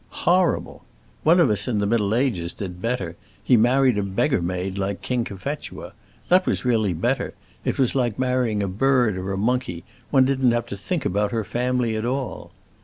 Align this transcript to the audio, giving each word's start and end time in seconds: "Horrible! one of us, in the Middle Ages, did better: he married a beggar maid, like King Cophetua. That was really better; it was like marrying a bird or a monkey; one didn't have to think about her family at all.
"Horrible! 0.25 0.83
one 1.21 1.39
of 1.39 1.51
us, 1.51 1.67
in 1.67 1.77
the 1.77 1.85
Middle 1.85 2.15
Ages, 2.15 2.53
did 2.55 2.81
better: 2.81 3.15
he 3.43 3.55
married 3.55 3.99
a 3.99 4.01
beggar 4.01 4.41
maid, 4.41 4.75
like 4.79 5.03
King 5.03 5.23
Cophetua. 5.23 5.93
That 6.27 6.47
was 6.47 6.65
really 6.65 6.93
better; 6.95 7.35
it 7.63 7.77
was 7.77 7.93
like 7.93 8.17
marrying 8.17 8.63
a 8.63 8.67
bird 8.67 9.15
or 9.15 9.31
a 9.31 9.37
monkey; 9.37 9.83
one 10.09 10.25
didn't 10.25 10.53
have 10.53 10.65
to 10.69 10.75
think 10.75 11.05
about 11.05 11.29
her 11.29 11.43
family 11.43 11.95
at 11.95 12.03
all. 12.03 12.49